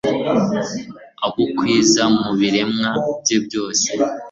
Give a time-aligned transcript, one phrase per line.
[1.27, 3.85] abukwiza mu biremwa bye byose